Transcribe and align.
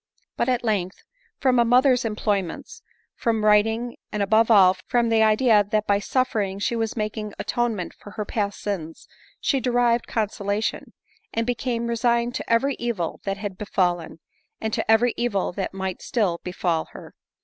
But, 0.35 0.49
at 0.49 0.63
length, 0.63 1.03
from 1.37 1.59
a 1.59 1.63
mother's 1.63 2.05
employments, 2.05 2.81
from 3.15 3.45
writing, 3.45 3.97
and 4.11 4.23
above 4.23 4.49
all, 4.49 4.75
from 4.87 5.09
the 5.09 5.21
idea 5.21 5.63
that 5.63 5.85
by 5.85 5.99
suffering 5.99 6.57
she 6.57 6.75
was 6.75 6.97
making 6.97 7.33
atonement 7.37 7.93
for 7.93 8.09
her 8.17 8.25
past 8.25 8.59
sins, 8.61 9.07
she 9.39 9.59
derived 9.59 10.07
consolation, 10.07 10.93
and 11.31 11.45
became 11.45 11.85
resigned 11.85 12.33
to 12.33 12.49
every 12.51 12.73
evil 12.79 13.21
that 13.25 13.37
had 13.37 13.59
befallen, 13.59 14.19
and 14.59 14.73
to 14.73 14.89
every 14.91 15.13
evil 15.17 15.51
that 15.51 15.71
might 15.71 16.01
still 16.01 16.39
befal 16.43 16.85
her. 16.93 17.13